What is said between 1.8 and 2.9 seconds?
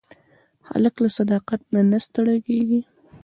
نه ستړی کېږي.